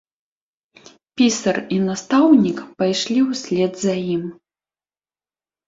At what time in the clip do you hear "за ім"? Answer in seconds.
3.85-4.27